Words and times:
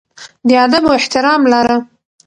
د 0.47 0.49
ادب 0.65 0.83
او 0.87 0.93
احترام 0.99 1.41
لاره. 1.51 1.77